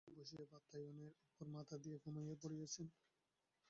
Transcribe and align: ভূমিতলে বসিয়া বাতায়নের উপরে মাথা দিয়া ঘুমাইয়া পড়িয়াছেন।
ভূমিতলে 0.03 0.19
বসিয়া 0.19 0.45
বাতায়নের 0.51 1.13
উপরে 1.23 1.49
মাথা 1.49 1.75
দিয়া 1.83 1.97
ঘুমাইয়া 2.03 2.35
পড়িয়াছেন। 2.41 2.87